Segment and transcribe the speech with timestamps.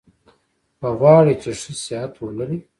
[0.79, 2.59] که غواړی چي ښه صحت ولرئ؟